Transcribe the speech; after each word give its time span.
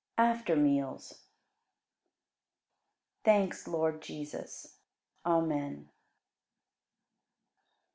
After 0.17 0.55
Meals. 0.55 1.09
48. 3.23 3.23
Thanks, 3.23 3.67
Lord 3.67 4.01
Jesus! 4.01 4.77
Amen. 5.27 5.89